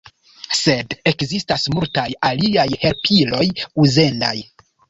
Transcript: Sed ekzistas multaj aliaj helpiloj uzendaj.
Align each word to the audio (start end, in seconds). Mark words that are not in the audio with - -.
Sed 0.59 0.95
ekzistas 1.11 1.67
multaj 1.77 2.07
aliaj 2.31 2.67
helpiloj 2.87 3.47
uzendaj. 3.85 4.37